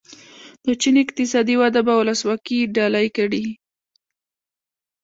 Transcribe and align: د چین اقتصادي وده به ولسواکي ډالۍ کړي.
د 0.65 0.67
چین 0.81 0.95
اقتصادي 1.03 1.55
وده 1.61 1.81
به 1.87 1.93
ولسواکي 2.01 2.59
ډالۍ 2.75 3.07
کړي. 3.17 3.45